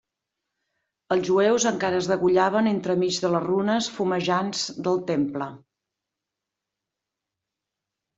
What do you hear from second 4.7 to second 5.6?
del Temple.